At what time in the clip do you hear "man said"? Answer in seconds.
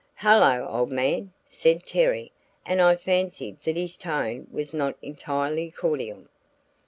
0.89-1.85